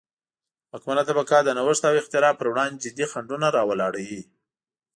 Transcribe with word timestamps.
واکمنه 0.71 1.03
طبقه 1.09 1.37
د 1.43 1.49
نوښت 1.57 1.83
او 1.89 1.95
اختراع 2.01 2.33
پروړاندې 2.39 2.81
جدي 2.83 3.05
خنډونه 3.11 3.47
را 3.55 3.63
ولاړوي. 3.69 4.21